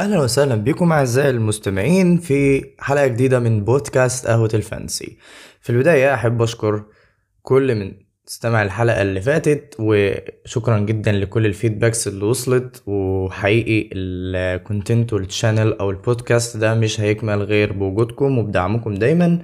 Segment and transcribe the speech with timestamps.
[0.00, 5.18] أهلا وسهلا بكم أعزائي المستمعين في حلقة جديدة من بودكاست قهوة الفانتازي.
[5.60, 6.84] في البداية أحب أشكر
[7.42, 7.92] كل من
[8.28, 12.82] استمع الحلقة اللي فاتت وشكرا جدا لكل ال feedbacks اللي وصلت.
[12.86, 19.38] وحقيقي ال content وال channel أو البودكاست ده مش هيكمل غير بوجودكم وبدعمكم دايما.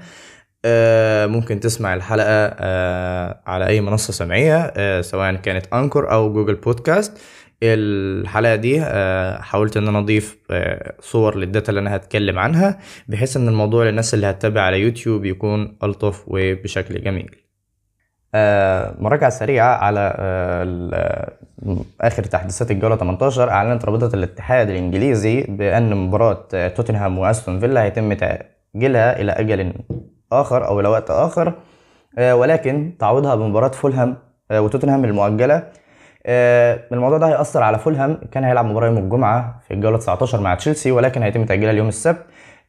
[0.65, 2.27] آه، ممكن تسمع الحلقة
[2.59, 7.19] آه، على أي منصة سمعية آه، سواء كانت انكور أو جوجل بودكاست
[7.63, 12.79] الحلقة دي آه، حاولت إن أنا أضيف آه، صور لل data اللي أنا هتكلم عنها
[13.09, 17.37] بحيث إن الموضوع للناس اللي هتتابع على يوتيوب يكون ألطف وبشكل جميل.
[18.35, 20.01] آه، مراجعة سريعة على
[22.01, 29.21] آخر تحديثات الجولة 18 أعلنت رابطة الاتحاد الإنجليزي بأن مباراة توتنهام وأستون فيلا هيتم تأجيلها
[29.21, 29.73] إلى أجل
[30.33, 31.53] آخر أو إلى وقت آخر
[32.19, 34.17] ولكن تعويضها بمباراة فولهام
[34.53, 35.63] وتوتنهام المؤجلة
[36.29, 40.91] الموضوع ده هيأثر على فولهام كان هيلعب مباراة يوم الجمعة في الجولة 19 مع تشيلسي
[40.93, 42.23] ولكن هيتم تأجيلها اليوم السبت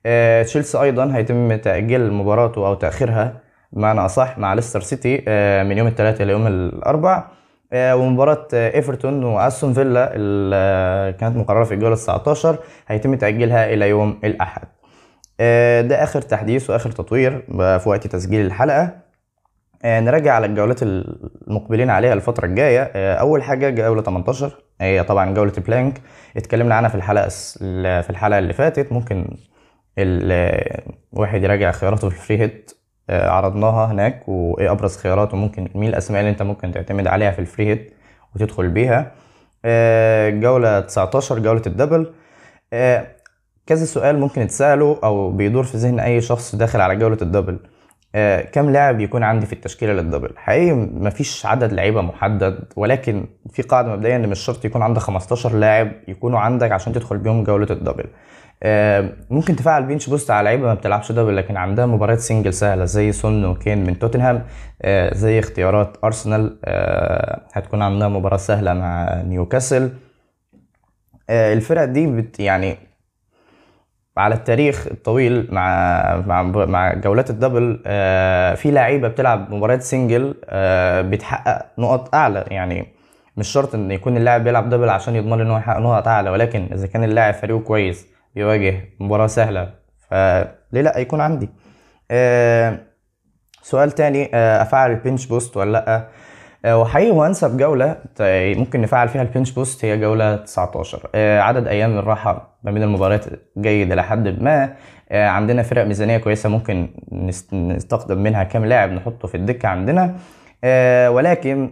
[0.05, 3.33] آه، تشيلسي أيضا هيتم تأجيل مباراته أو تأخيرها
[3.71, 7.23] بمعنى أصح مع ليستر سيتي آه، من يوم الثلاثاء إلى يوم الأربع
[7.73, 14.61] ومباراة إيفرتون وأستون فيلا اللي كانت مقررة في الجولة 19 هيتم تأجيلها إلى يوم الأحد.
[15.89, 19.06] ده آخر تحديث وآخر تطوير في وقت تسجيل الحلقة.
[19.83, 22.91] آه، نراجع على الجولات المقبلين عليها الفترة الجاية.
[22.95, 26.01] آه، أول حاجة جولة 18 هي طبعا جولة blank
[26.37, 27.27] اتكلمنا عنها في الحلقة
[28.01, 28.91] في الحلقة اللي فاتت.
[28.91, 29.37] ممكن
[29.99, 32.71] الواحد يراجع خياراته في ال free hit
[33.09, 37.39] آه، عرضناها هناك وإيه أبرز خياراته ممكن مين الأسماء اللي أنت ممكن تعتمد عليها في
[37.39, 37.93] ال free hit
[38.35, 39.11] وتدخل بيها.
[40.29, 42.13] جولة 19 جولة ال double.
[43.67, 47.59] كذا سؤال ممكن يتسأله أو بيدور في ذهن أي شخص داخل على جولة ال double.
[48.17, 53.25] آه، كم لاعب يكون عندي في التشكيلة لل double؟ حقيقي مفيش عدد لعيبة محدد ولكن
[53.51, 57.43] في قاعدة مبدئيه إن مش شرط يكون عندك 15 لاعب يكونوا عندك عشان تدخل بيهم
[57.43, 58.05] جولة ال double.
[58.63, 62.85] آه، ممكن تفعل bench boost على لعيبة ما بتلعبش double لكن عندها مباريات single سهلة
[62.85, 64.43] زي سون وكين من توتنهام
[64.81, 66.57] آه، زي اختيارات أرسنال
[67.53, 69.91] هتكون عندها مباراة سهلة مع نيوكاسل.
[71.29, 72.77] الفرق دي بت يعني
[74.17, 80.35] على التاريخ الطويل مع مع مع جولات ال double آه، في لعيبة بتلعب مباريات single
[80.45, 82.45] آه، بتحقق نقط أعلى.
[82.47, 82.87] يعني
[83.37, 86.69] مش شرط إن يكون اللاعب بيلعب double عشان يضمن إن هو يحقق نقط أعلى ولكن
[86.73, 89.69] إذا كان اللاعب فريقه كويس بيواجه مباراة سهلة
[90.09, 91.49] فليه لأ؟ يكون عندي.
[92.11, 92.79] آه،
[93.61, 96.07] سؤال تاني أفعل ال bench boost ولا لأ؟
[96.65, 97.95] وحقيقي وانسب جولة
[98.57, 102.83] ممكن نفعل فيها ال bench boost هي جولة 19 آه، عدد أيام الراحة ما بين
[102.83, 103.25] المباريات
[103.57, 104.73] جيد إلى حد ما.
[105.11, 106.87] آه، عندنا فرق ميزانية كويسة ممكن
[107.53, 110.15] نستخدم منها كام لاعب نحطه في الدكة عندنا.
[111.09, 111.71] ولكن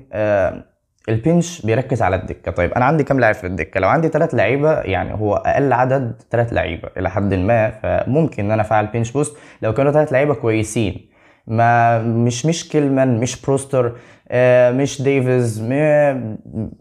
[1.09, 2.51] ال bench بيركز على الدكة.
[2.51, 6.21] طيب أنا عندي كام لاعب في الدكة؟ لو عندي ثلاث لعيبة يعني هو أقل عدد
[6.31, 9.37] ثلاث لعيبة إلى حد ما فممكن إن أنا أفعل bench boost.
[9.61, 11.14] لو كانوا ثلاث لعيبة كويسين
[11.47, 13.91] ما مش مش كيلمن مش بروستر
[14.29, 15.59] آه، مش ديفيز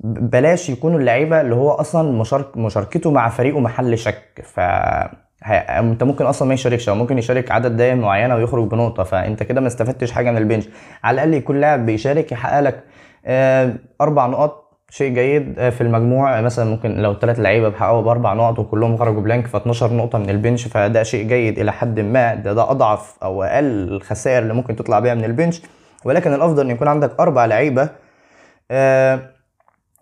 [0.04, 4.42] بلاش يكونوا اللعيبة اللي هو أصلا مشارك مشاركته مع فريقه محل شك.
[4.44, 4.60] ف
[5.50, 9.60] أنت ممكن أصلا ما يشاركش أو ممكن يشارك عدد دقايق معينة ويخرج بنقطة فأنت كده
[9.60, 10.68] ما استفدتش حاجة من ال bench.
[11.04, 12.84] على الأقل يكون لاعب بيشارك يحقق لك
[13.26, 14.63] آه، أربع نقط
[14.94, 16.40] شيء جيد آه، في المجموع.
[16.40, 20.30] مثلا ممكن لو ثلاث لعيبة بحققوا بأربع نقط وكلهم خرجوا blank ف 12 نقطة من
[20.30, 22.34] ال bench فده شيء جيد إلى حد ما.
[22.34, 25.62] ده, ده أضعف أو أقل الخسائر اللي ممكن تطلع بيها من ال bench.
[26.04, 27.88] ولكن الأفضل إن يكون عندك أربع لعيبة.
[28.70, 29.20] آه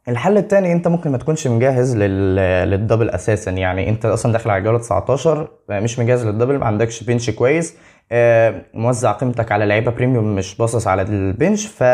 [0.09, 3.51] الحل الثاني أنت ممكن ما تكونش مجهز لل double أساسا.
[3.51, 7.31] يعني أنت أصلا داخل على جولة 19 آه، مش مجهز لل double ما عندكش bench
[7.31, 7.77] كويس.
[8.13, 11.85] آه موزع قيمتك على لعيبة premium مش باصص على ال bench ف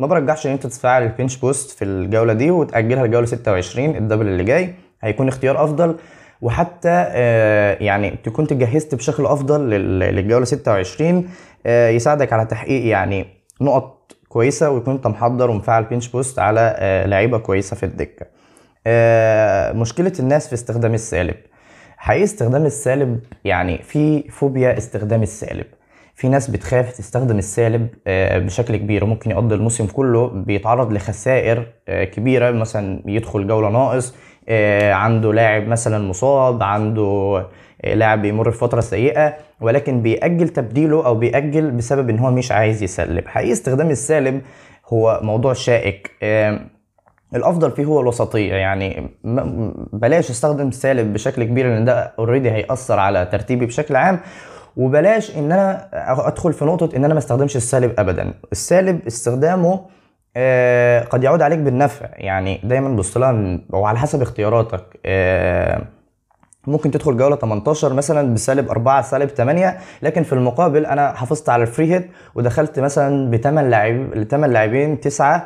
[0.00, 4.00] ما برجحش ان انت تفعل ال bench boost في الجولة دي وتأجلها لجولة 26 ال
[4.00, 4.74] double اللي جاي.
[5.02, 5.96] هيكون اختيار أفضل.
[6.42, 11.28] وحتى آه، يعني تكون تجهزت بشكل أفضل للجولة 26
[11.66, 13.26] آه، يساعدك على تحقيق يعني
[13.60, 18.26] نقط كويسة ويكون أنت محضر ومفعل bench boost على آه، لعيبة كويسة في الدكة.
[19.80, 21.34] مشكلة الناس في استخدام السالب.
[21.96, 25.66] حقيقي استخدام السالب يعني في فوبيا استخدام السالب.
[26.20, 32.04] في ناس بتخاف تستخدم السالب آه، بشكل كبير وممكن يقضي الموسم كله بيتعرض لخسائر آه،
[32.04, 34.14] كبيرة مثلا يدخل جولة ناقص
[34.48, 37.46] آه، عنده لاعب مثلا مصاب عنده
[37.84, 43.28] لاعب بيمر بفتره سيئة ولكن بيأجل تبديله أو بيأجل بسبب إن هو مش عايز يسلب.
[43.28, 44.40] حقيقي استخدام السالب
[44.88, 46.10] هو موضوع شائك.
[47.34, 48.54] الأفضل فيه هو الوسطية.
[48.54, 49.10] يعني
[49.92, 54.20] بلاش استخدم سالب بشكل كبير لأن ده already هيأثر على ترتيبي بشكل عام.
[54.80, 55.88] وبلاش إن أنا
[56.28, 58.34] أدخل في نقطة إن أنا ما أستخدمش السالب ابدا.
[58.52, 59.80] السالب استخدامه
[60.36, 62.06] آه قد يعود عليك بالنفع.
[62.12, 64.84] يعني دايما بص لها وعلى حسب اختياراتك.
[65.06, 65.82] آه
[66.66, 71.62] ممكن تدخل جولة 18 مثلا بسالب 4 سالب 8 لكن في المقابل أنا حافظت على
[71.62, 75.42] ال free hit ودخلت مثلا ب 8 لاعب 8 لاعبين 9 آه،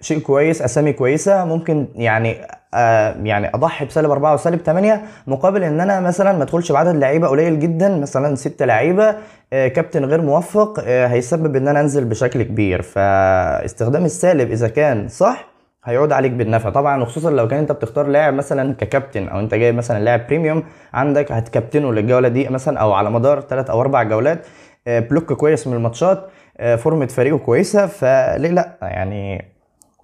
[0.00, 1.44] شيء كويس أسامي كويسة.
[1.44, 2.36] ممكن يعني
[2.74, 7.28] آه، يعني أضحي بسالب 4 وسالب 8 مقابل إن أنا مثلا ما أدخلش بعدد لعيبة
[7.28, 9.14] قليل جدا مثلا 6 لعيبة.
[9.52, 12.82] آه، كابتن غير موفق هيسبب إن أنا أنزل بشكل كبير.
[12.82, 15.50] فاستخدام السالب إذا كان صح
[15.84, 16.70] هيعود عليك بالنفع.
[16.70, 20.62] طبعا وخصوصا لو كان أنت بتختار لاعب مثلا ككابتن أو أنت جايب مثلا لاعب premium
[20.94, 24.46] عندك هتكابتنه للجولة دي مثلا أو على مدار 3 أو 4 جولات.
[24.86, 26.28] block كويس من الماتشات.
[26.78, 29.44] فورمة فريقه كويسة فليه لأ؟ يعني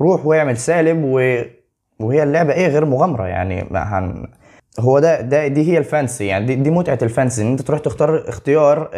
[0.01, 1.43] روح واعمل سالب و...
[2.01, 4.27] وهي اللعبة إيه غير مغامرة؟ يعني ما هن...
[4.81, 8.29] هو ده ده دي هي الفانتازي يعني دي, دي متعة الفانتازي إن أنت تروح تختار
[8.29, 8.91] اختيار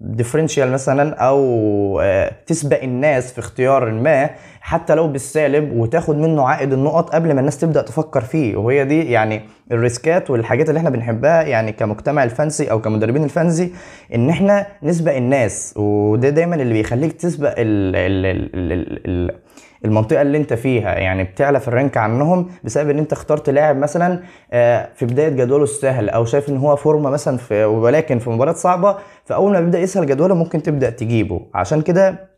[0.00, 4.30] differential آه، مثلا أو آه، تسبق الناس في اختيار ما
[4.60, 8.56] حتى لو بالسالب وتاخد منه عائد النقط قبل ما الناس تبدأ تفكر فيه.
[8.56, 9.42] وهي دي يعني
[9.72, 13.72] ال risk ات والحاجات اللي إحنا بنحبها يعني كمجتمع الفانتازي أو كمدربين الفانتازي
[14.14, 15.74] إن إحنا نسبق الناس.
[15.76, 19.47] وده دايما اللي بيخليك تسبق ال ال ال ال ال
[19.84, 24.22] المنطقة اللي انت فيها يعني بتعلى في الرانك عنهم بسبب ان انت اخترت لاعب مثلا
[24.52, 28.52] آه، في بداية جدوله السهل أو شايف إن هو فورمة مثلا في ولكن في مباراة
[28.52, 31.40] صعبة فأول ما بيبدأ يسهل جدوله ممكن تبدأ تجيبه.
[31.54, 32.28] عشان كده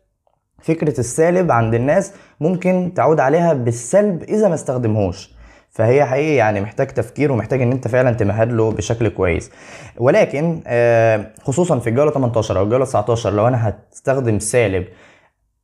[0.61, 5.31] فكرة السالب عند الناس ممكن تعود عليها بالسلب إذا ما استخدمهوش.
[5.69, 9.51] فهي حقيقي يعني محتاج تفكير ومحتاج إن أنت فعلا تمهد له بشكل كويس.
[9.97, 14.85] ولكن آه، خصوصا في الجولة 18 أو الجولة 19 لو أنا هستخدم سالب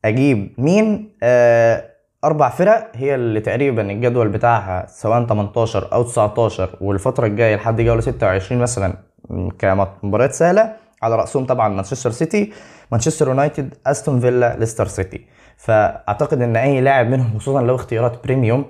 [0.05, 1.83] أجيب مين؟ آه
[2.23, 8.01] أربع فرق هي اللي تقريبا الجدول بتاعها سواء 18 أو 19 والفترة الجاية لحد جولة
[8.01, 8.93] 26 مثلا
[9.59, 10.73] كمباريات سهلة
[11.03, 12.53] على رأسهم طبعا مانشستر سيتي
[12.91, 15.25] مانشستر يونايتد أستون فيلا ليستر سيتي.
[15.57, 18.65] فأعتقد إن أي لاعب منهم خصوصا لو اختيارات premium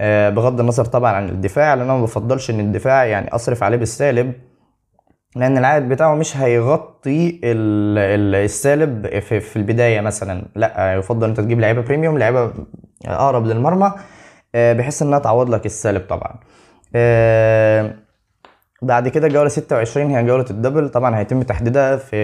[0.00, 3.76] آه بغض النظر طبعا عن الدفاع لأن أنا ما بفضلش إن الدفاع يعني أصرف عليه
[3.76, 4.32] بالسالب
[5.36, 10.42] لأن العائد بتاعه مش هيغطي السالب في البداية مثلا.
[10.56, 12.52] لا يفضل أنت تجيب لعيبة premium لعيبة
[13.06, 13.92] أقرب للمرمى
[14.54, 16.36] آه، بحيث إنها تعوض لك السالب طبعا.
[16.94, 17.94] آه،
[18.82, 20.88] بعد كده جولة 26 هي جولة ال double.
[20.88, 22.16] طبعا هيتم تحديدها في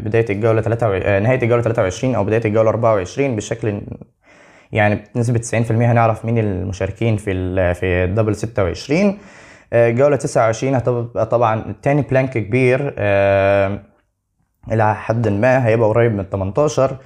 [0.00, 3.80] بداية الجولة 3 آه، نهاية الجولة 23 أو بداية الجولة 24 بشكل
[4.72, 9.18] يعني بنسبة 90% هنعرف مين المشاركين في في ال double 26
[9.74, 13.80] جولة 29 هتبقى طبعا تاني blank كبير آه،
[14.72, 16.96] إلى حد ما هيبقى قريب من 18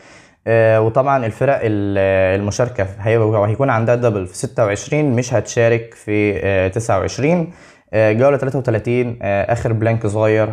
[0.47, 7.53] آه، وطبعا الفرق المشاركة هيبقى هيكون عندها double في 26 مش هتشارك في 29
[7.93, 10.47] آه، جولة 33 آخر blank صغير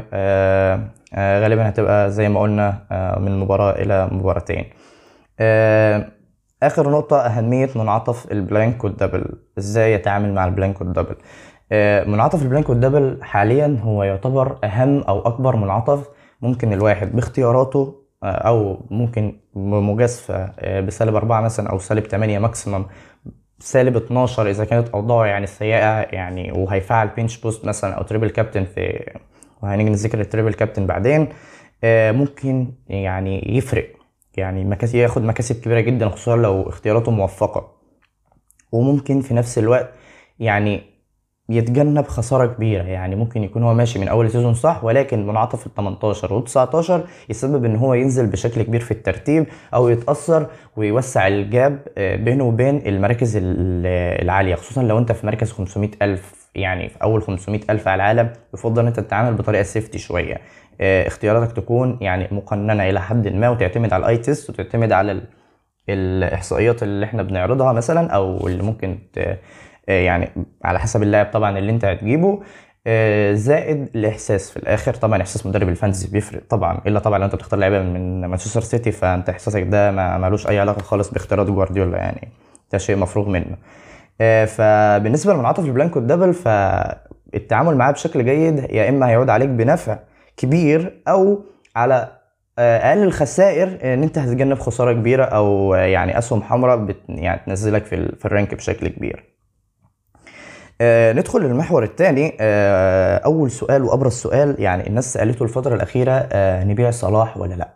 [1.15, 2.81] غالبا هتبقى زي ما قلنا
[3.19, 4.65] من مباراة إلى مباراتين.
[6.63, 9.25] آخر نقطة أهمية منعطف ال blank وال double
[9.57, 11.19] إزاي يتعامل مع ال blank وال double آه،
[12.07, 16.09] منعطف ال blank وال double حاليا هو يعتبر أهم أو أكبر منعطف
[16.41, 22.85] ممكن الواحد باختياراته آه، أو ممكن بمجازفه آه، بسالب أربعة مثلا أو سالب تمانية maximum
[23.59, 28.65] سالب 12 إذا كانت اوضاعه يعني سيئة يعني وهيفعل bench boost مثلا أو triple captain
[28.65, 29.13] في
[29.62, 31.27] وهنيجي نذكر ال triple captain بعدين
[31.83, 33.95] ممكن يعني يفرق.
[34.38, 37.72] يعني مكاسب ياخد مكاسب كبيرة جدا خصوصا لو اختياراته موفقة.
[38.72, 39.89] وممكن في نفس الوقت
[40.39, 40.84] يعني
[41.49, 42.83] يتجنب خسارة كبيرة.
[42.83, 47.03] يعني ممكن يكون هو ماشي من أول season صح ولكن منعطف ال 18 و 19
[47.29, 50.47] يسبب إن هو ينزل بشكل كبير في الترتيب أو يتأثر
[50.77, 56.49] ويوسع ال gap آه، بينه وبين المراكز العالية خصوصا لو أنت في مركز 500 ألف
[56.55, 60.41] يعني في أول 500 ألف على العالم يفضل أن أنت تتعامل بطريقة safety شوية.
[60.81, 65.21] آه، اختياراتك تكون يعني مقننة إلى حد ما وتعتمد على ال eye test وتعتمد على
[65.89, 69.37] الإحصائيات اللي إحنا بنعرضها مثلا أو اللي ممكن آه،
[69.88, 70.30] يعني
[70.63, 72.42] على حسب اللاعب طبعا اللي انت هتجيبه
[72.88, 74.94] آه، زائد الإحساس في الآخر.
[74.94, 78.62] طبعا إحساس مدرب ال fantasy بيفرق طبعا إلا طبعا لو انت بتختار لعيبه من مانشستر
[78.62, 82.27] سيتي فانت إحساسك ده ما ملوش أي علاقة خالص باختيارات جوارديولا يعني
[82.72, 83.58] ده شيء مفروغ منه.
[84.22, 89.50] آه، فبالنسبة لمنعطف ال blank وال double فالتعامل معاه بشكل جيد يا إما هيعود عليك
[89.50, 90.00] بنفع
[90.38, 91.44] كبير أو
[91.75, 92.12] على
[92.60, 98.25] أقل الخسائر إن أنت هتتجنب خسارة كبيرة أو يعني أسهم حمراء يعني تنزلك في, في
[98.25, 99.35] ال rank بشكل كبير.
[100.82, 106.63] آه ندخل للمحور الثاني آه أول سؤال وأبرز سؤال يعني الناس سألته الفترة الأخيرة آه
[106.63, 107.74] نبيع صلاح ولا لأ؟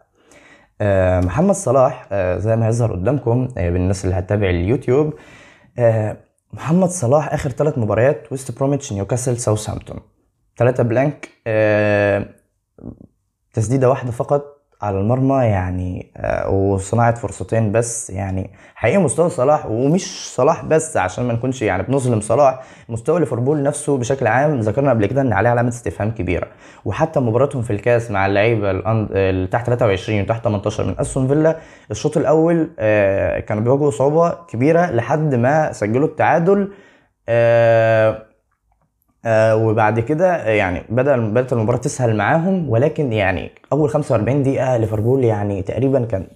[0.82, 5.13] آه محمد صلاح آه زي ما يظهر قدامكم آه بالناس اللي هتتابع اليوتيوب
[5.79, 6.18] آه
[6.53, 10.00] محمد صلاح آخر ثلاث مباريات ويست بروميتش نيوكاسل ساوثهامبتون.
[10.58, 12.25] ثلاثة بلانك آه
[13.53, 18.50] تسديدة واحدة فقط على المرمى يعني آه، وصناعة فرصتين بس يعني.
[18.75, 23.98] حقيقي مستوى صلاح ومش صلاح بس عشان ما نكونش يعني بنظلم صلاح مستوى ليفربول نفسه
[23.98, 26.48] بشكل عام ذكرنا قبل كده إن عليه علامة استفهام كبيرة.
[26.86, 31.57] وحتى مباراتهم في الكاس مع اللعيبة اللي تحت 23 وتحت 18 من أستون فيلا
[31.91, 36.71] الشوط الأول آه، كانوا بيواجهوا صعوبة كبيرة لحد ما سجلوا التعادل
[39.25, 44.77] آه، آه وبعد كده يعني بدا بدات المباراة تسهل معاهم ولكن يعني أول 45 دقيقة
[44.77, 46.27] ليفربول يعني تقريبا كان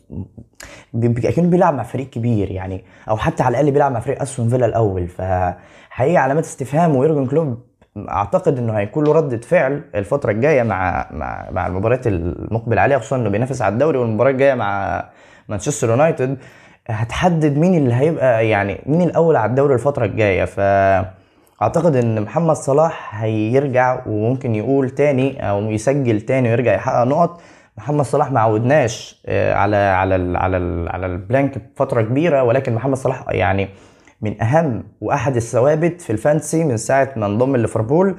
[1.35, 4.65] كانه بيلعب مع فريق كبير يعني أو حتى على الأقل بيلعب مع فريق أستون فيلا
[4.65, 5.07] الأول.
[5.07, 7.57] فحقيقة علامات استفهام ويورجن كلوب
[8.09, 13.15] أعتقد إنه هيكون له رده فعل الفترة الجاية مع مع مع المباريات المقبل عليها خصوصا
[13.15, 15.03] إنه بينافس على الدوري والمباراة الجاية مع
[15.49, 16.37] مانشستر يونايتد.
[16.87, 20.45] هتحدد مين اللي هيبقى يعني مين الأول على الدوري الفترة الجاية.
[20.45, 20.59] ف
[21.63, 27.41] أعتقد إن محمد صلاح هيرجع وممكن يقول تاني أو يسجل تاني ويرجع يحقق نقط.
[27.77, 32.43] محمد صلاح ما عودناش آه، على على ال على ال على ال blank فتره كبيرة
[32.43, 33.69] ولكن محمد صلاح يعني
[34.21, 38.15] من أهم وأحد الثوابت في ال fantasy من ساعة ما انضم ليفربول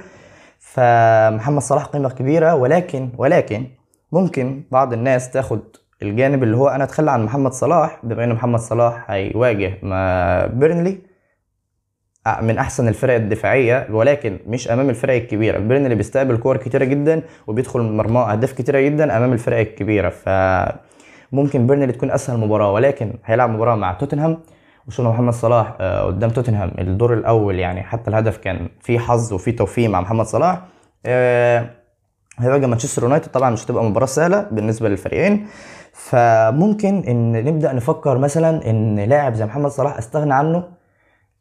[0.60, 3.66] فمحمد صلاح قيمة كبيرة ولكن ولكن
[4.12, 5.60] ممكن بعض الناس تاخد
[6.02, 11.13] الجانب اللي هو أنا أتخلى عن محمد صلاح بما إن محمد صلاح هيواجه مع بيرنلي.
[12.42, 15.56] من أحسن الفرق الدفاعية ولكن مش أمام الفرق الكبيرة.
[15.56, 20.08] بيرنلي بيستقبل كور كتيرة جدا وبيدخل مرماه أهداف كتيرة جدا أمام الفرق الكبيرة.
[20.08, 20.28] ف
[21.32, 24.38] ممكن اللي تكون أسهل مباراة ولكن هيلعب مباراة مع توتنهام.
[24.88, 26.72] وشفنا محمد صلاح آه، قدام توتنهام.
[26.78, 30.60] الدور الأول يعني حتى الهدف كان فيه حظ وفيه توفيق مع محمد صلاح.
[31.06, 31.66] آه،
[32.38, 33.28] هيواجه مانشستر يونايتد.
[33.28, 35.46] طبعا مش هتبقى مباراة سهلة بالنسبة للفريقين.
[35.92, 40.64] فممكن إن نبدأ نفكر مثلا إن لاعب زي محمد صلاح استغنى عنه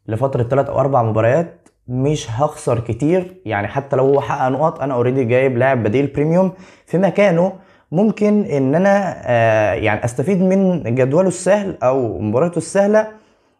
[0.08, 3.36] لفترة ثلاث أو أربع مباريات مش هخسر كتير.
[3.44, 6.52] يعني حتى لو هو حقق نقط أنا already جايب لاعب بديل premium
[6.86, 7.52] في مكانه.
[7.92, 13.08] ممكن إن أنا آه يعني أستفيد من جدوله السهل أو مبارياته السهلة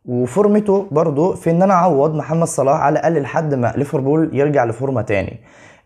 [0.04, 5.02] وفورمته برضو في إن أنا أعوض محمد صلاح على الأقل لحد ما ليفربول يرجع لفورمة
[5.02, 5.40] تاني.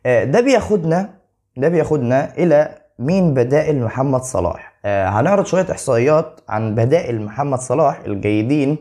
[0.07, 1.11] آه ده بياخدنا
[1.57, 8.00] ده بياخدنا إلى مين بدائل محمد صلاح؟ آه هنعرض شوية إحصائيات عن بدائل محمد صلاح
[8.07, 8.77] الجيدين.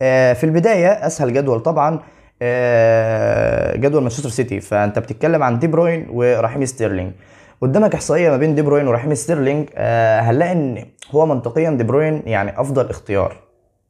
[0.00, 2.00] في البداية أسهل جدول طبعا
[2.42, 4.60] آه، جدول مانشستر سيتي.
[4.60, 7.12] فأنت بتتكلم عن دي بروين ورحيم ستيرلينج.
[7.60, 9.68] قدامك إحصائية ما بين دي بروين ورحيم ستيرلينج.
[9.74, 13.36] آه، هنلاقي ان هو منطقيا دي بروين يعني أفضل اختيار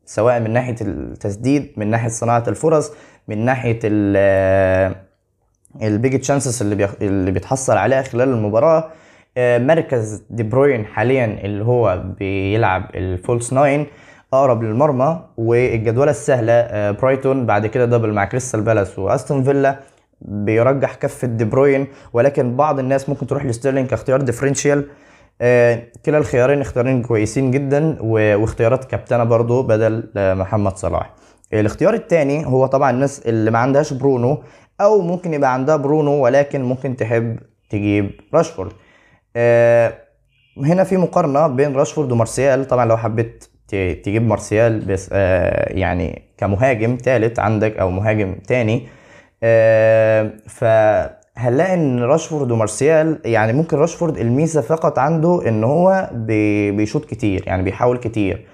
[0.06, 2.92] سواء من ناحية التسديد من ناحية صناعة الفرص
[3.28, 3.78] من ناحية
[5.82, 8.90] ال big chances اللي اللي بيتحصل عليها خلال المباراة.
[9.38, 13.86] مركز دي بروين حاليا اللي هو بيلعب ال false nine.
[14.32, 19.80] أقرب للمرمى والجدولة السهلة آه، برايتون بعد كده double مع كريستال بالاس وأستون فيلا
[20.20, 21.86] بيرجح كفه دي بروين.
[22.12, 24.86] ولكن بعض الناس ممكن تروح لستيرلينج كاختيار differential
[25.40, 31.14] آه، كلا الخيارين اختيارين كويسين جدا واختيارات كابتنة برضو بدل آه، محمد صلاح.
[31.52, 34.42] الاختيار الثاني هو طبعا الناس اللي ما عندهاش برونو
[34.80, 37.38] أو ممكن يبقى عندها برونو ولكن ممكن تحب
[37.70, 38.72] تجيب راشفورد.
[40.56, 42.68] هنا في مقارنة بين راشفورد ومارسيال.
[42.68, 48.86] طبعا لو حبيت تجيب مارسيال بس آه يعني كمهاجم ثالث عندك أو مهاجم تاني.
[49.42, 57.44] آه فهنلاقي إن راشفورد ومارسيال يعني ممكن راشفورد الميزة فقط عنده إن هو بيشوط كتير
[57.46, 58.46] يعني بيحاول كتير.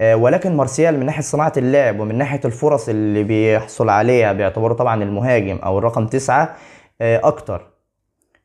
[0.00, 5.02] آه ولكن مارسيال من ناحية صناعة اللعب ومن ناحية الفرص اللي بيحصل عليها بيعتبره طبعا
[5.02, 6.56] المهاجم أو الرقم تسعة
[7.00, 7.69] آه أكتر.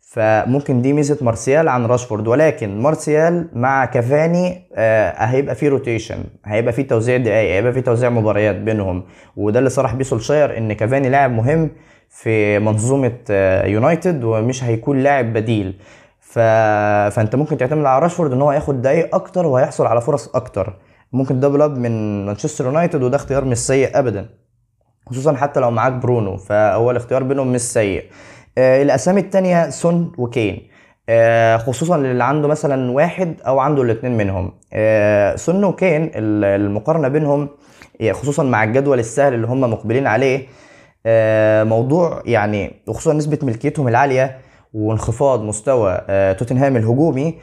[0.08, 6.74] فممكن دي ميزة مارسيال عن راشفورد ولكن مارسيال مع كافاني آه هيبقى فيه rotation هيبقى
[6.74, 9.04] فيه توزيع دقايق هيبقى فيه توزيع مباريات بينهم.
[9.36, 11.70] وده اللي صرح بيه سولشاير إن كافاني لاعب مهم
[12.10, 15.80] في منظومة آه يونايتد ومش هيكون لاعب بديل.
[16.20, 16.40] ف...
[17.16, 20.74] فأنت ممكن تعتمد على راشفورد إن هو ياخد دقايق أكتر وهيحصل على فرص أكتر.
[21.14, 24.30] ممكن double up من مانشستر يونايتد وده اختيار مش سيء ابدا
[25.10, 28.04] خصوصا حتى لو معاك برونو فهو الاختيار بينهم مش سيء.
[28.58, 30.68] الأسامي التانية سون وكين.
[31.10, 34.52] آه، خصوصا اللي عنده مثلا واحد أو عنده الاثنين منهم.
[34.74, 37.50] آه، سون وكين المقارنة بينهم
[38.12, 40.48] خصوصا مع الجدول السهل اللي هم مقبلين عليه
[41.64, 44.38] موضوع يعني وخصوصا نسبة ملكيتهم العالية
[44.74, 45.98] وانخفاض مستوى
[46.38, 47.36] توتنهام الهجومي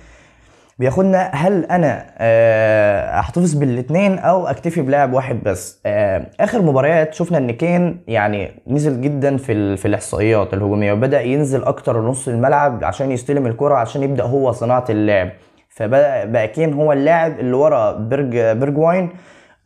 [0.79, 7.39] بياخدنا هل أنا آه، أحتفظ بالاثنين أو أكتفي بلاعب واحد بس؟ آه، آخر مباريات شفنا
[7.39, 13.13] إن كين يعني نزل جدا في في الإحصائيات الهجومية وبدأ ينزل أكتر نص الملعب عشان
[13.13, 15.31] يستلم الكرة عشان يبدأ هو صناعة اللعب.
[15.69, 19.11] فبدأ بقى كين هو اللاعب اللي ورا بيرج بيرجواين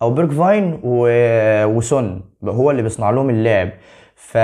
[0.02, 3.68] أو بيرج فاين وسون هو اللي بيصنع لهم اللعب.
[4.14, 4.38] ف...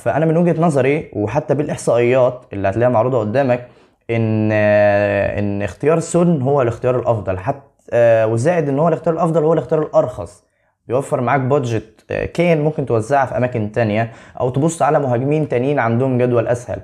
[0.00, 3.68] فأنا من وجهة نظري وحتى بالإحصائيات اللي هتلاقيها معروضة قدامك
[4.10, 7.38] إن آه، إن اختيار سون هو الاختيار الأفضل.
[7.38, 10.44] حتى آه، وزائد إن هو الاختيار الأفضل هو الاختيار الأرخص.
[10.88, 15.78] بيوفر معاك budget آه، كين ممكن توزعها في أماكن تانية أو تبص على مهاجمين تانيين
[15.78, 16.80] عندهم جدول أسهل.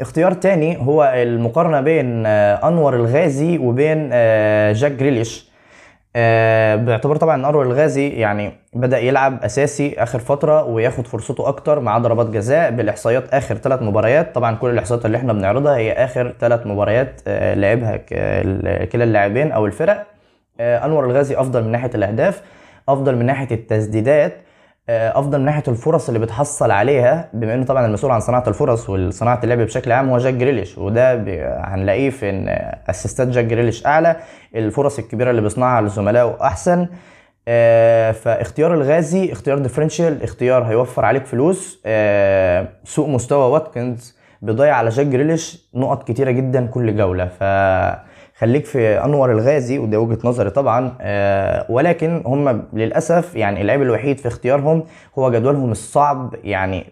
[0.00, 4.10] اختيار تاني هو المقارنة بين أنور الغازي وبين
[4.72, 5.50] جاك جريليش.
[6.16, 11.80] آه، باعتبار طبعا إن انور الغازي يعني بدأ يلعب أساسي آخر فترة وياخد فرصته أكتر
[11.80, 14.34] مع ضربات جزاء بالإحصائيات آخر ثلاث مباريات.
[14.34, 17.96] طبعا كل الإحصائيات اللي إحنا بنعرضها هي آخر ثلاث مباريات آه، لعبها
[18.84, 20.06] كلا اللاعبين أو الفرق.
[20.60, 22.42] آه، أنور الغازي أفضل من ناحية الأهداف
[22.88, 24.36] أفضل من ناحية التسديدات.
[24.88, 29.40] أفضل من ناحية الفرص اللي بتحصل عليها بما إنه طبعا المسؤول عن صناعة الفرص وصناعة
[29.44, 31.14] اللعب بشكل عام هو جاك جريليش وده
[31.64, 32.48] هنلاقيه في إن
[32.90, 34.16] assistات جاك جريليش أعلى
[34.54, 36.88] الفرص الكبيرة اللي بيصنعها لزملائه أحسن.
[37.48, 41.82] آه، فاختيار الغازي اختيار differential اختيار هيوفر عليك فلوس.
[41.86, 47.28] آه، سوء مستوى واتكنز بيضيع على جاك جريليش نقط كتيرة جدا كل جولة.
[48.34, 50.92] فخليك في أنور الغازي وده وجهة نظري طبعا.
[51.00, 54.84] آه، ولكن هم للأسف يعني العيب الوحيد في اختيارهم
[55.18, 56.86] هو جدولهم الصعب يعني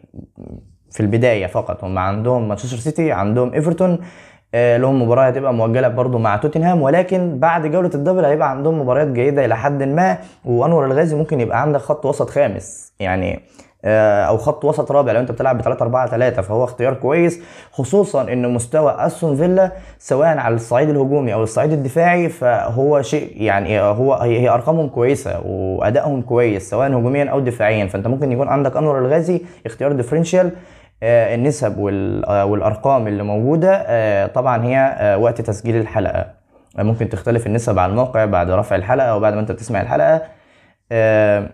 [0.90, 1.84] في البداية فقط.
[1.84, 3.99] هم عندهم مانشستر سيتي عندهم إيفرتون
[4.54, 6.82] آه، لهم مباراه هتبقى مؤجلة برضو مع توتنهام.
[6.82, 11.62] ولكن بعد جولة الدبل هيبقى عندهم مباريات جيدة إلى حد ما وأنور الغازي ممكن يبقى
[11.62, 12.92] عندك خط وسط خامس.
[13.00, 13.40] يعني
[13.85, 15.12] أو خط وسط رابع.
[15.12, 17.41] لو أنت بتلعب ب 3 4 3 فهو اختيار كويس
[17.73, 23.81] خصوصا إن مستوى أستون فيلا سواء على الصعيد الهجومي أو الصعيد الدفاعي فهو شيء يعني
[23.81, 27.87] هو هي أرقامهم كويسة وأدائهم كويس سواء هجوميا أو دفاعيا.
[27.87, 30.51] فأنت ممكن يكون عندك أنور الغازي اختيار ديفرنشال
[31.05, 31.79] آه، النسب
[32.27, 36.27] آه، والأرقام اللي موجودة آه، طبعا هي آه، وقت تسجيل الحلقة.
[36.79, 40.23] آه، ممكن تختلف النسب على الموقع بعد رفع الحلقة أو بعد ما أنت بتسمع الحلقة.
[40.93, 41.49] آه،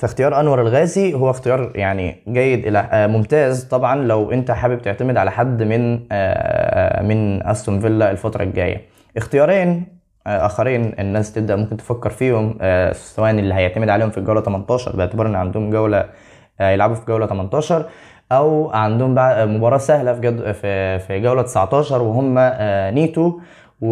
[0.00, 3.64] فاختيار أنور الغازي هو اختيار يعني جيد إلى آه، ممتاز.
[3.64, 8.80] طبعا لو أنت حابب تعتمد على حد من آه، من أستون فيلا الفترة الجاية.
[9.16, 9.86] اختيارين
[10.26, 14.96] آه، آخرين الناس تبدأ ممكن تفكر فيهم آه، سواء اللي هيعتمد عليهم في الجولة 18
[14.96, 16.04] باعتبار ان عندهم جولة
[16.60, 17.84] آه، يلعبوا في جولة 18
[18.32, 19.14] أو عندهم
[19.56, 23.40] مباراة سهلة في في في جولة 19 وهم آه، نيتو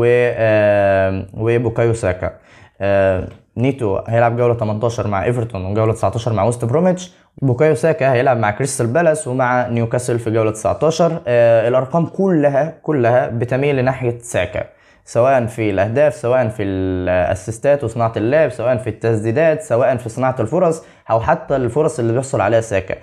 [0.05, 2.33] آه، وبوكايو ساكا.
[2.81, 7.13] آه، نيتو هيلعب جولة 18 مع إيفرتون وجولة 19 مع وست بروميتش.
[7.43, 13.27] بوكايو ساكا هيلعب مع كريستال بالاس ومع نيوكاسل في جولة 19 آه، الأرقام كلها كلها
[13.29, 14.65] بتميل لناحية ساكا
[15.05, 20.37] سواء في الأهداف سواء في ال assistات وصناعة اللعب سواء في التسديدات سواء في صناعة
[20.41, 22.95] الفرص أو حتى الفرص اللي بيحصل عليها ساكا.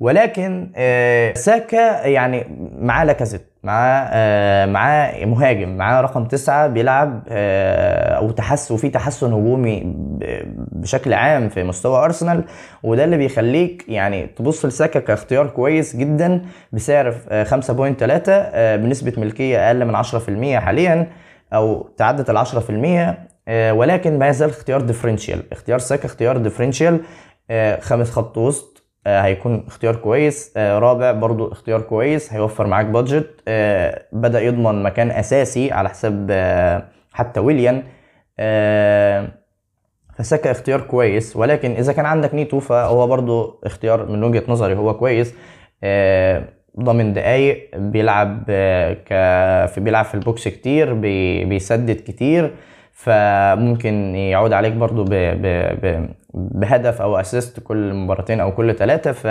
[0.00, 2.46] ولكن آه، ساكا يعني
[2.80, 9.32] معاه لاكازيت معاه آه، معاه مهاجم معاه رقم تسعة بيلعب آه، أو تحسن وفي تحسن
[9.32, 9.82] هجومي
[10.72, 12.44] بشكل عام في مستوى أرسنال
[12.82, 19.66] وده اللي بيخليك يعني تبص لساكا كاختيار كويس جدا بسعر آه، 5.3 آه، بنسبة ملكية
[19.68, 21.06] أقل من 10% حاليا
[21.52, 27.00] أو تعدت ال 10% آه، ولكن ما يزال اختيار differential اختيار ساكا اختيار differential
[27.50, 28.73] آه، خامس خط وسط
[29.06, 30.52] هيكون اختيار كويس.
[30.56, 36.26] آه، رابع برضو اختيار كويس هيوفر معاك budget آه، بدأ يضمن مكان أساسي على حساب
[36.30, 37.82] آه، حتى ويليان
[38.38, 39.28] آه،
[40.18, 41.36] فساكا اختيار كويس.
[41.36, 45.34] ولكن إذا كان عندك نيتو فهو برضو اختيار من وجهة نظري هو كويس.
[45.84, 46.44] آه،
[46.80, 51.44] ضامن دقايق بيلعب آه، في بيلعب في ال box كتير بي...
[51.44, 52.54] بيسدد كتير.
[52.94, 55.08] فممكن يعود عليك برضو ب...
[55.10, 55.46] ب...
[55.82, 56.08] ب...
[56.34, 59.26] بهدف أو assist كل مباراتين أو كل ثلاثة ف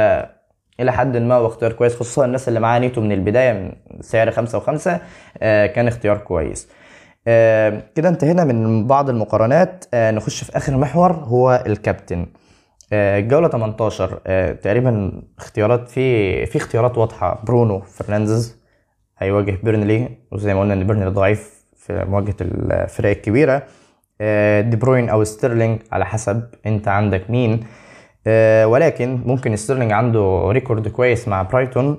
[0.80, 3.72] إلى حد ما هو اختيار كويس خصوصا الناس اللي معاها نيتو من البداية من
[4.02, 5.00] سعر خمسة وخمسة
[5.42, 6.70] آه، كان اختيار كويس.
[7.28, 9.86] آه، كده انتهينا من بعض المقارنات.
[9.94, 12.26] آه، نخش في آخر محور هو الكابتن.
[12.94, 17.42] آه، الجولة 18 آه، تقريبا اختيارات في في اختيارات واضحة.
[17.44, 18.58] برونو فرنانديز
[19.18, 23.64] هيواجه بيرنلي وزي ما قلنا إن بيرنلي ضعيف في مواجهة الفرق الكبيرة.
[24.22, 27.66] آه، دي بروين أو ستيرلينج على حسب أنت عندك مين.
[28.28, 31.98] آه، ولكن ممكن ستيرلينج عنده record كويس مع برايتون.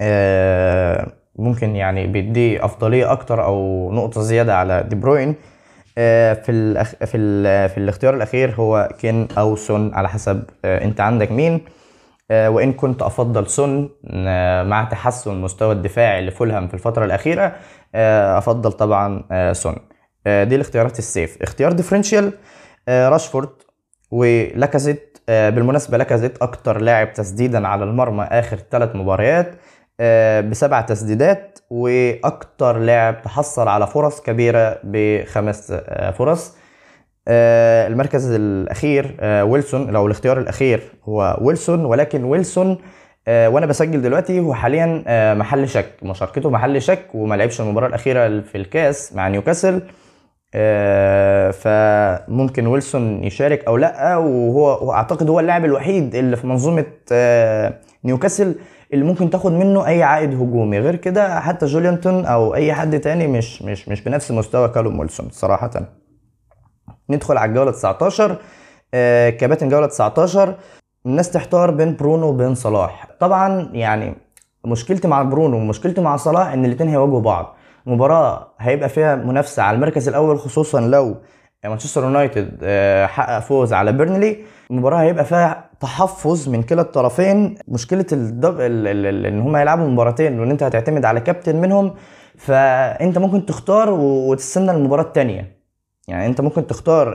[0.00, 5.34] آه، ممكن يعني بيديه أفضلية أكتر أو نقطة زيادة على دي بروين.
[5.94, 6.90] في الأخ...
[6.90, 7.68] في ال...
[7.68, 11.60] في الاختيار الأخير هو كين أو سون على حسب أنت عندك مين.
[12.30, 13.90] وإن كنت أفضل سون
[14.68, 17.52] مع تحسن مستوى الدفاعي لفولهام في الفترة الأخيرة
[17.94, 19.76] أفضل طبعا آه، سون.
[20.26, 21.42] آه، دي الاختيارات ال safe.
[21.42, 22.32] اختيار differential
[22.88, 23.48] آه، راشفورد
[24.10, 25.18] ولاكازيت.
[25.28, 29.54] آه، بالمناسبة لاكازيت أكتر لاعب تسديدا على المرمى آخر ثلاث مباريات
[30.00, 36.56] آه، بسبع تسديدات وأكتر لاعب تحصل على فرص كبيرة بخمس آه، فرص.
[37.28, 39.90] آه، المركز الأخير آه، ويلسون.
[39.90, 42.78] لو الاختيار الأخير هو ويلسون ولكن ويلسون آه،
[43.28, 48.40] وأنا بسجل دلوقتي هو حاليا آه، محل شك مشاركته محل شك وما لعبش المباراة الأخيرة
[48.40, 49.82] في الكاس مع نيوكاسل.
[50.54, 56.84] آه، فممكن ويلسون يشارك أو لأ وهو اعتقد هو اللاعب الوحيد اللي في منظومة
[58.04, 58.54] نيوكاسل
[58.92, 60.78] اللي ممكن تاخد منه أي عائد هجومي.
[60.78, 65.28] غير كده حتى جولينتون أو أي حد تاني مش مش مش بنفس مستوى كالوم ويلسون
[65.30, 65.70] صراحة.
[67.10, 68.36] ندخل على الجولة 19
[69.30, 70.54] كباتن جولة 19
[71.06, 73.06] الناس تحتار بين برونو وبين صلاح.
[73.20, 74.14] طبعا يعني
[74.64, 77.56] مشكلتي مع برونو ومشكلتي مع صلاح إن الاثنين هيواجهوا بعض.
[77.86, 81.16] مباراة هيبقى فيها منافسة على المركز الأول خصوصا لو
[81.64, 84.36] مانشستر يونايتد آه، حقق فوز على بيرنلي.
[84.70, 87.58] المباراة هيبقى فيها تحفظ من كلا الطرفين.
[87.68, 88.60] مشكلة ال dou...
[88.60, 91.94] إن هم يلعبوا مباراتين وإن أنت هتعتمد على كابتن منهم
[92.38, 95.56] فأنت ممكن تختار وتستنى المباراة التانية.
[96.08, 97.14] يعني أنت ممكن تختار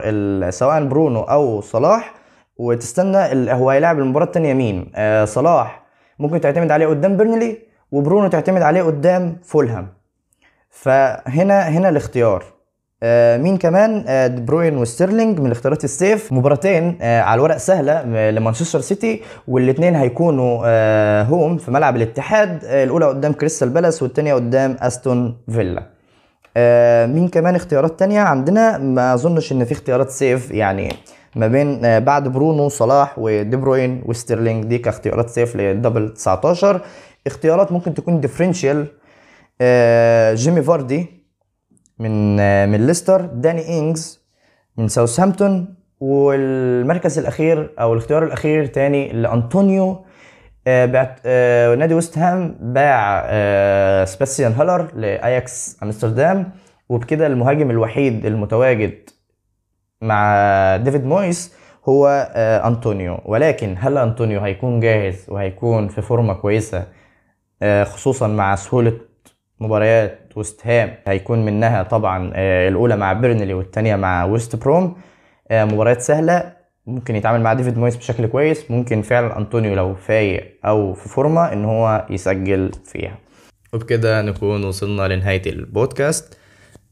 [0.50, 2.14] سواء برونو أو صلاح
[2.58, 5.82] وتستنى هو هيلاعب المباراة الثانية مين؟ آه صلاح
[6.18, 7.58] ممكن تعتمد عليه قدام بيرنلي
[7.92, 9.88] وبرونو تعتمد عليه قدام فولهام.
[10.70, 12.44] فهنا هنا الاختيار.
[13.02, 16.32] آه مين كمان؟ آه دي بروين وستيرلينج من الاختيارات ال safe.
[16.32, 22.84] مباراتين آه على الورق سهلة لمانشستر سيتي والاثنين هيكونوا آه هوم في ملعب الاتحاد آه
[22.84, 25.82] الأولى قدام كريستال بالاس والثانيه قدام أستون فيلا.
[26.56, 30.92] آه مين كمان اختيارات تانية؟ عندنا ما أظنش إن في اختيارات safe يعني
[31.36, 36.80] ما بين آه، بعد برونو صلاح ودي بروين وستيرلينج دي كاختيارات safe لل double 19
[37.26, 38.86] اختيارات ممكن تكون differential
[39.60, 41.06] آه، جيمي فاردي
[41.98, 43.20] من آه، من ليستر.
[43.20, 44.26] داني انجز
[44.76, 45.74] من ساوثهامبتون.
[46.00, 50.04] والمركز الأخير أو الاختيار الأخير تاني لأنطونيو.
[50.66, 51.26] بعت
[51.78, 53.24] نادي ويست هام باع
[54.04, 56.52] سباسيان هالر لأياكس أمستردام.
[56.88, 59.10] وبكده المهاجم الوحيد المتواجد
[60.02, 61.54] مع ديفيد مويس
[61.88, 63.20] هو آه، أنطونيو.
[63.24, 66.86] ولكن هل أنطونيو هيكون جاهز وهيكون في فورمة كويسة؟
[67.62, 68.92] آه، خصوصا مع سهولة
[69.60, 70.94] مباريات وست هام.
[71.06, 74.96] هيكون منها طبعا آه، الأولى مع بيرنلي والثانيه مع ويست بروم.
[75.52, 76.52] مباريات سهلة.
[76.86, 78.70] ممكن يتعامل مع ديفيد مويس بشكل كويس.
[78.70, 83.18] ممكن فعلا أنطونيو لو فايق أو في فورمة إن هو يسجل فيها.
[83.72, 86.38] وبكده نكون وصلنا لنهاية البودكاست.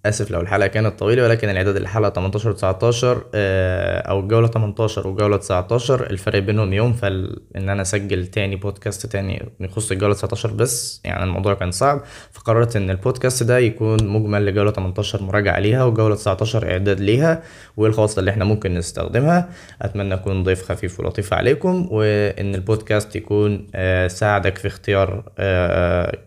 [0.08, 6.10] اسف لو الحلقة كانت طويلة ولكن الإعداد الحلقة 18 19 أو الجولة 18 والجوله 19
[6.10, 11.54] الفرق بينهم يوم فان أنا أسجل تاني بودكاست تاني يخص الجولة 19 بس يعني الموضوع
[11.54, 17.00] كان صعب فقررت إن البودكاست ده يكون مجمل لجولة 18 مراجعة ليها وجولة 19 إعداد
[17.00, 17.42] ليها
[17.76, 19.48] والخواص اللي إحنا ممكن نستخدمها.
[19.82, 26.18] أتمنى اكون ضيف خفيف ولطيف عليكم وإن البودكاست يكون آه، ساعدك في اختيار آه،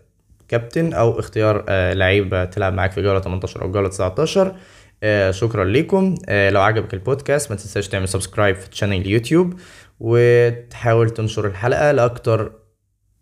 [0.50, 4.56] كابتن أو اختيار آه، لعيبه تلعب معاك في جولة 18 أو جولة 19
[5.02, 9.54] آه، شكرا لكم آه، لو عجبك البودكاست ما تنساش تعمل subscribe في channel يوتيوب
[10.00, 12.52] وتحاول تنشر الحلقة لأكتر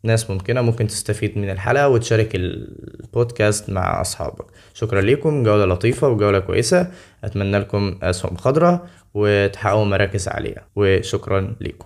[0.04, 4.44] ناس ممكنة ممكن تستفيد من الحلقة وتشارك البودكاست مع أصحابك.
[4.74, 6.90] شكرا لكم جولة لطيفة وجولة كويسة.
[7.24, 10.66] أتمنى لكم أسهم خضراء وتحققوا مراكز عالية.
[10.76, 11.76] وشكرا لكم